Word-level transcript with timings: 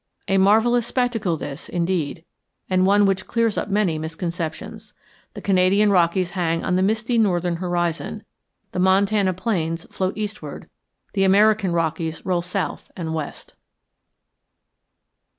A 0.27 0.39
marvellous 0.39 0.87
spectacle, 0.87 1.37
this, 1.37 1.69
indeed, 1.69 2.25
and 2.71 2.87
one 2.87 3.05
which 3.05 3.27
clears 3.27 3.55
up 3.55 3.69
many 3.69 3.99
misconceptions. 3.99 4.93
The 5.35 5.43
Canadian 5.43 5.91
Rockies 5.91 6.31
hang 6.31 6.65
on 6.65 6.75
the 6.75 6.81
misty 6.81 7.19
northern 7.19 7.57
horizon, 7.57 8.23
the 8.71 8.79
Montana 8.79 9.31
plains 9.33 9.85
float 9.91 10.17
eastward, 10.17 10.67
the 11.13 11.23
American 11.23 11.71
Rockies 11.71 12.25
roll 12.25 12.41
south 12.41 12.89
and 12.97 13.13
west. 13.13 13.53